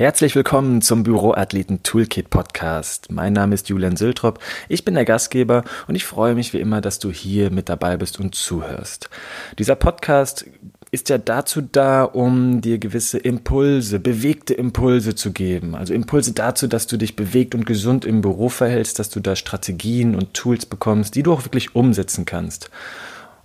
[0.00, 3.12] Herzlich willkommen zum Büroathleten Toolkit Podcast.
[3.12, 4.38] Mein Name ist Julian Sültrop,
[4.70, 7.98] ich bin der Gastgeber und ich freue mich wie immer, dass du hier mit dabei
[7.98, 9.10] bist und zuhörst.
[9.58, 10.46] Dieser Podcast
[10.90, 15.74] ist ja dazu da, um dir gewisse Impulse, bewegte Impulse zu geben.
[15.74, 19.36] Also Impulse dazu, dass du dich bewegt und gesund im Büro verhältst, dass du da
[19.36, 22.70] Strategien und Tools bekommst, die du auch wirklich umsetzen kannst.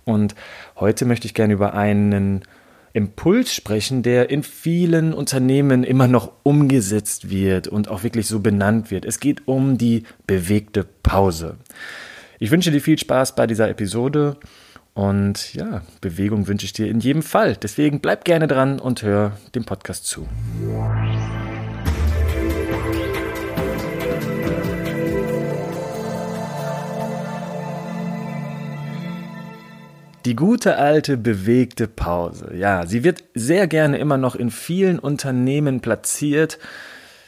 [0.04, 0.34] Und
[0.76, 2.44] heute möchte ich gerne über einen
[2.96, 8.90] Impuls sprechen, der in vielen Unternehmen immer noch umgesetzt wird und auch wirklich so benannt
[8.90, 9.04] wird.
[9.04, 11.58] Es geht um die bewegte Pause.
[12.38, 14.38] Ich wünsche dir viel Spaß bei dieser Episode
[14.94, 17.54] und ja, Bewegung wünsche ich dir in jedem Fall.
[17.56, 20.26] Deswegen bleib gerne dran und hör dem Podcast zu.
[30.26, 32.50] Die gute alte bewegte Pause.
[32.56, 36.58] Ja, sie wird sehr gerne immer noch in vielen Unternehmen platziert.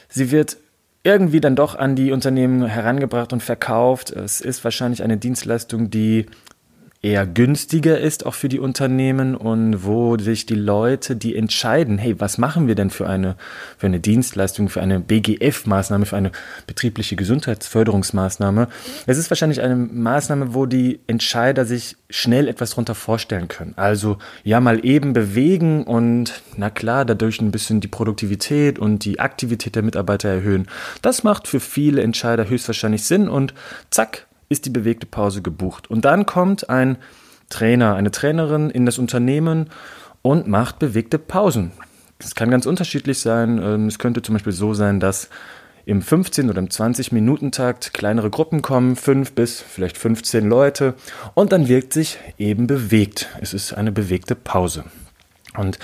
[0.09, 0.57] Sie wird
[1.05, 4.11] irgendwie dann doch an die Unternehmen herangebracht und verkauft.
[4.11, 6.25] Es ist wahrscheinlich eine Dienstleistung, die
[7.01, 12.19] eher günstiger ist, auch für die Unternehmen und wo sich die Leute, die entscheiden, hey,
[12.19, 13.37] was machen wir denn für eine,
[13.77, 16.33] für eine Dienstleistung, für eine BGF-Maßnahme, für eine
[16.67, 18.67] betriebliche Gesundheitsförderungsmaßnahme.
[19.05, 23.73] Es ist wahrscheinlich eine Maßnahme, wo die Entscheider sich schnell etwas darunter vorstellen können.
[23.77, 29.21] Also, ja, mal eben bewegen und, na klar, dadurch ein bisschen die Produktivität und die
[29.21, 30.67] Aktivität der Mitarbeiter erhöhen.
[31.01, 33.53] Das macht für viele Entscheider höchstwahrscheinlich Sinn und
[33.89, 35.89] zack, ist die bewegte Pause gebucht.
[35.89, 36.97] Und dann kommt ein
[37.49, 39.69] Trainer, eine Trainerin in das Unternehmen
[40.21, 41.71] und macht bewegte Pausen.
[42.19, 43.59] Das kann ganz unterschiedlich sein.
[43.63, 45.29] Ähm, es könnte zum Beispiel so sein, dass
[45.85, 50.93] im 15 oder im 20 Minuten Takt kleinere Gruppen kommen, fünf bis vielleicht 15 Leute
[51.33, 53.29] und dann wirkt sich eben bewegt.
[53.41, 54.83] Es ist eine bewegte Pause.
[55.57, 55.79] Und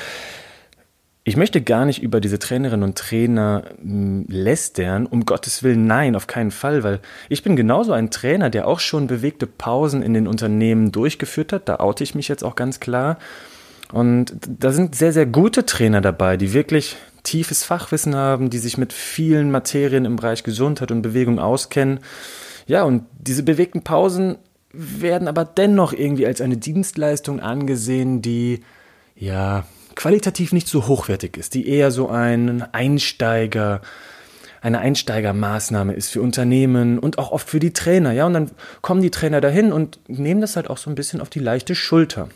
[1.27, 6.15] ich möchte gar nicht über diese Trainerinnen und Trainer hm, lästern, um Gottes Willen, nein,
[6.15, 10.13] auf keinen Fall, weil ich bin genauso ein Trainer, der auch schon bewegte Pausen in
[10.13, 11.67] den Unternehmen durchgeführt hat.
[11.67, 13.17] Da oute ich mich jetzt auch ganz klar.
[13.91, 18.77] Und da sind sehr, sehr gute Trainer dabei, die wirklich tiefes Fachwissen haben, die sich
[18.77, 22.01] mit vielen Materien im Bereich Gesundheit und Bewegung auskennen.
[22.67, 24.37] Ja, und diese bewegten Pausen
[24.71, 28.61] werden aber dennoch irgendwie als eine Dienstleistung angesehen, die
[29.15, 33.81] ja qualitativ nicht so hochwertig ist, die eher so ein Einsteiger,
[34.61, 38.11] eine Einsteigermaßnahme ist für Unternehmen und auch oft für die Trainer.
[38.11, 38.51] Ja, und dann
[38.81, 41.75] kommen die Trainer dahin und nehmen das halt auch so ein bisschen auf die leichte
[41.75, 42.29] Schulter.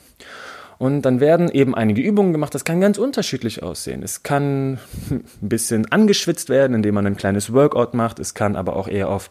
[0.77, 2.55] Und dann werden eben einige Übungen gemacht.
[2.55, 4.01] Das kann ganz unterschiedlich aussehen.
[4.01, 8.17] Es kann ein bisschen angeschwitzt werden, indem man ein kleines Workout macht.
[8.17, 9.29] Es kann aber auch eher auf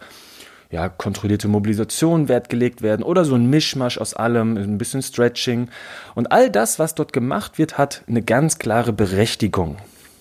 [0.70, 5.68] ja, kontrollierte Mobilisation Wert gelegt werden oder so ein Mischmasch aus allem, ein bisschen Stretching.
[6.14, 9.76] Und all das, was dort gemacht wird, hat eine ganz klare Berechtigung.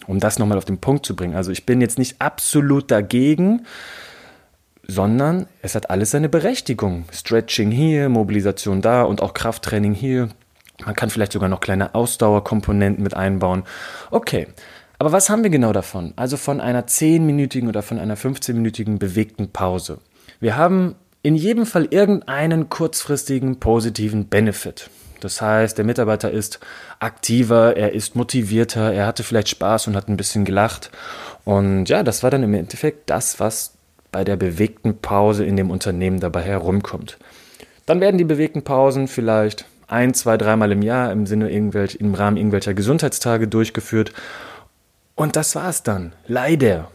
[0.07, 1.35] Um das nochmal auf den Punkt zu bringen.
[1.35, 3.65] Also ich bin jetzt nicht absolut dagegen,
[4.87, 7.03] sondern es hat alles seine Berechtigung.
[7.11, 10.29] Stretching hier, Mobilisation da und auch Krafttraining hier.
[10.85, 13.63] Man kann vielleicht sogar noch kleine Ausdauerkomponenten mit einbauen.
[14.11, 14.47] Okay,
[14.99, 16.13] aber was haben wir genau davon?
[16.15, 19.99] Also von einer 10-minütigen oder von einer 15-minütigen bewegten Pause.
[20.39, 24.89] Wir haben in jedem Fall irgendeinen kurzfristigen positiven Benefit.
[25.19, 26.59] Das heißt, der Mitarbeiter ist
[26.99, 30.91] aktiver, er ist motivierter, er hatte vielleicht Spaß und hat ein bisschen gelacht.
[31.43, 33.73] Und ja, das war dann im Endeffekt das, was
[34.11, 37.17] bei der bewegten Pause in dem Unternehmen dabei herumkommt.
[37.85, 42.13] Dann werden die bewegten Pausen vielleicht ein, zwei, dreimal im Jahr im Sinne irgendwelch, im
[42.13, 44.13] Rahmen irgendwelcher Gesundheitstage durchgeführt.
[45.15, 46.13] Und das war's dann.
[46.27, 46.91] Leider.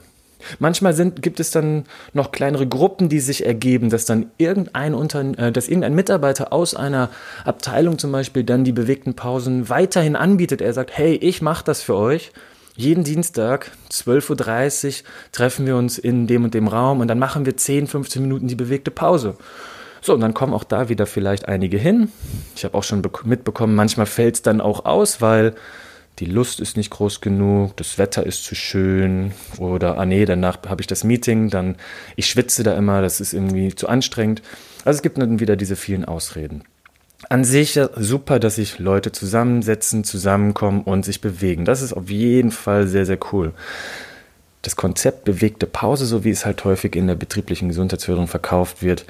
[0.59, 5.21] Manchmal sind, gibt es dann noch kleinere Gruppen, die sich ergeben, dass dann irgendein, Unter
[5.39, 7.11] äh, dass irgendein Mitarbeiter aus einer
[7.45, 10.61] Abteilung zum Beispiel dann die bewegten Pausen weiterhin anbietet.
[10.61, 12.33] Er sagt, hey, ich mache das für euch.
[12.75, 17.45] Jeden Dienstag, 12.30 Uhr, treffen wir uns in dem und dem Raum und dann machen
[17.45, 19.37] wir 10, 15 Minuten die bewegte Pause.
[20.01, 22.11] So, und dann kommen auch da wieder vielleicht einige hin.
[22.57, 25.55] Ich habe auch schon mitbekommen, manchmal fällt es dann auch aus, weil
[26.19, 30.59] die Lust ist nicht groß genug, das Wetter ist zu schön oder, ah nee, danach
[30.69, 31.77] habe ich das Meeting, dann,
[32.17, 34.43] ich schwitze da immer, das ist irgendwie zu anstrengend.
[34.85, 36.65] Also es gibt dann wieder diese vielen Ausreden.
[37.29, 41.65] An sich super, dass sich Leute zusammensetzen, zusammenkommen und sich bewegen.
[41.65, 43.53] Das ist auf jeden Fall sehr, sehr cool.
[44.61, 49.07] Das Konzept bewegte Pause, so wie es halt häufig in der betrieblichen Gesundheitsförderung verkauft wird,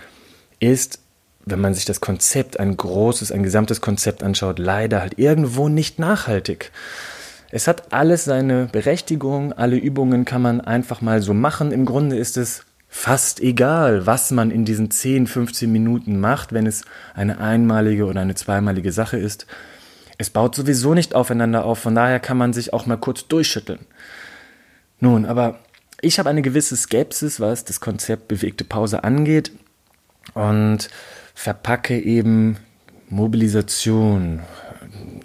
[0.60, 0.98] ist
[1.44, 5.98] wenn man sich das Konzept, ein großes, ein gesamtes Konzept anschaut, leider halt irgendwo nicht
[5.98, 6.70] nachhaltig.
[7.50, 11.70] Es hat alles seine Berechtigung, alle Übungen kann man einfach mal so machen.
[11.72, 16.66] Im Grunde ist es fast egal, was man in diesen 10, 15 Minuten macht, wenn
[16.66, 16.84] es
[17.14, 19.46] eine einmalige oder eine zweimalige Sache ist.
[20.18, 23.80] Es baut sowieso nicht aufeinander auf, von daher kann man sich auch mal kurz durchschütteln.
[25.00, 25.58] Nun, aber
[26.00, 29.52] ich habe eine gewisse Skepsis, was das Konzept bewegte Pause angeht
[30.34, 30.88] und
[31.34, 32.56] verpacke eben
[33.08, 34.40] Mobilisation,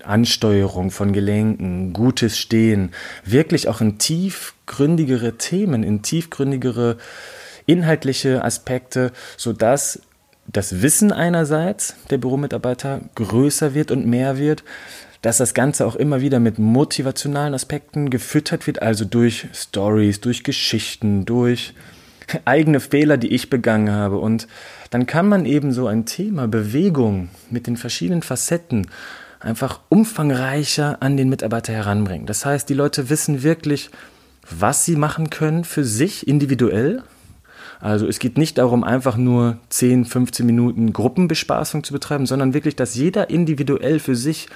[0.03, 2.91] Ansteuerung von Gelenken, gutes Stehen,
[3.23, 6.97] wirklich auch in tiefgründigere Themen, in tiefgründigere
[7.65, 10.01] inhaltliche Aspekte, sodass
[10.47, 14.63] das Wissen einerseits der Büromitarbeiter größer wird und mehr wird,
[15.21, 20.43] dass das Ganze auch immer wieder mit motivationalen Aspekten gefüttert wird, also durch Stories, durch
[20.43, 21.73] Geschichten, durch
[22.45, 24.19] eigene Fehler, die ich begangen habe.
[24.19, 24.47] Und
[24.89, 28.87] dann kann man eben so ein Thema Bewegung mit den verschiedenen Facetten
[29.39, 32.25] einfach umfangreicher an den Mitarbeiter heranbringen.
[32.25, 33.89] Das heißt, die Leute wissen wirklich,
[34.49, 37.03] was sie machen können für sich individuell.
[37.79, 42.75] Also es geht nicht darum, einfach nur 10, 15 Minuten Gruppenbespaßung zu betreiben, sondern wirklich,
[42.75, 44.47] dass jeder individuell für sich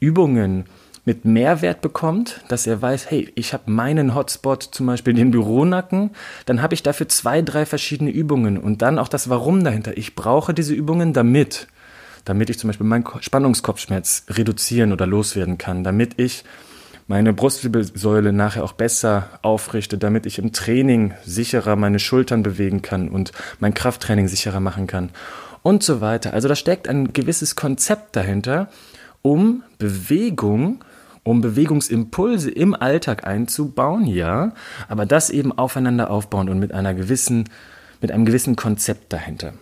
[0.00, 0.64] Übungen
[1.06, 6.10] mit Mehrwert bekommt, dass er weiß, hey, ich habe meinen Hotspot, zum Beispiel den Büronacken,
[6.44, 9.96] dann habe ich dafür zwei, drei verschiedene Übungen und dann auch das Warum dahinter.
[9.96, 11.68] Ich brauche diese Übungen damit
[12.26, 16.44] damit ich zum Beispiel meinen Spannungskopfschmerz reduzieren oder loswerden kann, damit ich
[17.08, 23.08] meine Brustwirbelsäule nachher auch besser aufrichte, damit ich im Training sicherer meine Schultern bewegen kann
[23.08, 23.30] und
[23.60, 25.10] mein Krafttraining sicherer machen kann
[25.62, 26.32] und so weiter.
[26.32, 28.68] Also da steckt ein gewisses Konzept dahinter,
[29.22, 30.80] um Bewegung,
[31.26, 34.52] um Bewegungsimpulse im Alltag einzubauen, ja,
[34.88, 37.48] aber das eben aufeinander aufbauen und mit einer gewissen,
[38.00, 39.54] mit einem gewissen Konzept dahinter.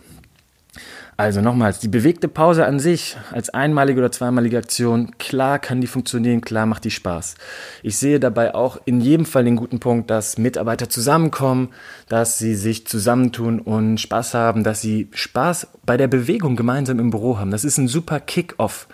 [1.17, 5.87] Also nochmals, die bewegte Pause an sich als einmalige oder zweimalige Aktion, klar kann die
[5.87, 7.35] funktionieren, klar macht die Spaß.
[7.83, 11.69] Ich sehe dabei auch in jedem Fall den guten Punkt, dass Mitarbeiter zusammenkommen,
[12.09, 17.11] dass sie sich zusammentun und Spaß haben, dass sie Spaß bei der Bewegung gemeinsam im
[17.11, 17.51] Büro haben.
[17.51, 18.87] Das ist ein super Kick-off.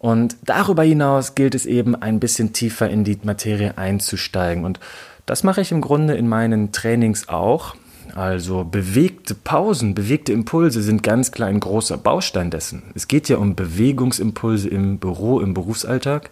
[0.00, 4.64] Und darüber hinaus gilt es eben ein bisschen tiefer in die Materie einzusteigen.
[4.64, 4.80] Und
[5.26, 7.76] das mache ich im Grunde in meinen Trainings auch.
[8.14, 12.82] Also bewegte Pausen, bewegte Impulse sind ganz klar ein großer Baustein dessen.
[12.94, 16.30] Es geht ja um Bewegungsimpulse im Büro, im Berufsalltag.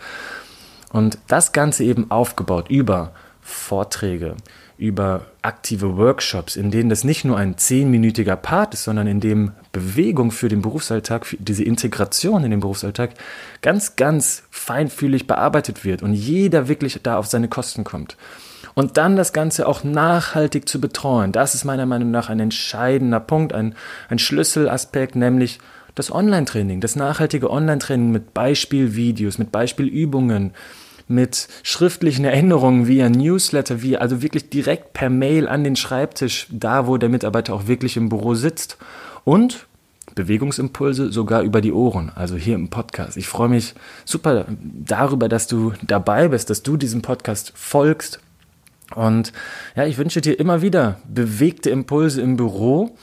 [0.90, 3.12] Und das Ganze eben aufgebaut über
[3.48, 4.36] Vorträge,
[4.76, 9.52] über aktive Workshops, in denen das nicht nur ein zehnminütiger Part ist, sondern in dem
[9.72, 13.10] Bewegung für den Berufsalltag, für diese Integration in den Berufsalltag
[13.60, 18.16] ganz, ganz feinfühlig bearbeitet wird und jeder wirklich da auf seine Kosten kommt.
[18.74, 23.18] Und dann das Ganze auch nachhaltig zu betreuen, das ist meiner Meinung nach ein entscheidender
[23.18, 23.74] Punkt, ein,
[24.08, 25.58] ein Schlüsselaspekt, nämlich
[25.96, 30.52] das Online-Training, das nachhaltige Online-Training mit Beispielvideos, mit Beispielübungen,
[31.08, 36.87] mit schriftlichen Erinnerungen via Newsletter, wie also wirklich direkt per Mail an den Schreibtisch, da
[36.87, 38.78] wo der Mitarbeiter auch wirklich im Büro sitzt
[39.25, 39.66] und
[40.14, 43.16] Bewegungsimpulse sogar über die Ohren, also hier im Podcast.
[43.16, 43.75] Ich freue mich
[44.05, 48.20] super darüber, dass du dabei bist, dass du diesem Podcast folgst
[48.94, 49.32] und
[49.76, 52.96] ja, ich wünsche dir immer wieder bewegte Impulse im Büro.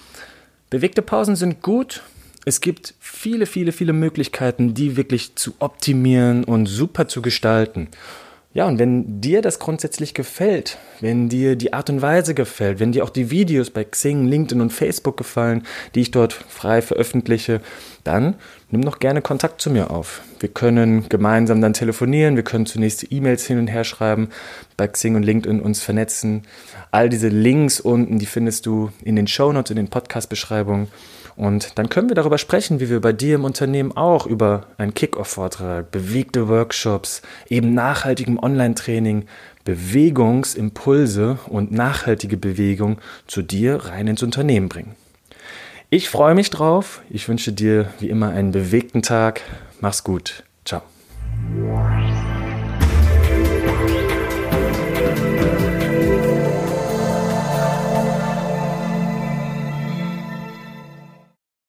[0.70, 2.02] Bewegte Pausen sind gut.
[2.48, 7.90] Es gibt viele, viele, viele Möglichkeiten, die wirklich zu optimieren und super zu gestalten.
[8.54, 12.94] Ja, und wenn dir das grundsätzlich gefällt, wenn dir die Art und Weise gefällt, wenn
[12.94, 15.64] dir auch die Videos bei Xing, LinkedIn und Facebook gefallen,
[15.94, 17.60] die ich dort frei veröffentliche,
[18.06, 18.36] dann
[18.70, 20.22] nimm noch gerne Kontakt zu mir auf.
[20.40, 24.30] Wir können gemeinsam dann telefonieren, wir können zunächst E-Mails hin und her schreiben,
[24.78, 26.44] bei Xing und LinkedIn uns vernetzen.
[26.92, 30.88] All diese Links unten, die findest du in den Shownotes, in den Podcast-Beschreibungen.
[31.36, 34.94] Und dann können wir darüber sprechen, wie wir bei dir im Unternehmen auch über einen
[34.94, 39.26] Kick-Off-Vortrag, bewegte Workshops, eben nachhaltigem Online-Training,
[39.66, 44.96] Bewegungsimpulse und nachhaltige Bewegung zu dir rein ins Unternehmen bringen.
[45.90, 47.02] Ich freue mich drauf.
[47.10, 49.42] Ich wünsche dir wie immer einen bewegten Tag.
[49.82, 50.44] Mach's gut.
[50.64, 50.82] Ciao.